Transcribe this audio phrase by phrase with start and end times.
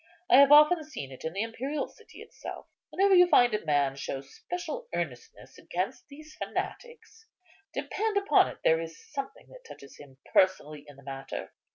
[0.31, 2.65] I have often seen it in the imperial city itself.
[2.89, 7.27] Whenever you find a man show special earnestness against these fanatics,
[7.71, 11.53] depend on it there is something that touches him personally in the matter.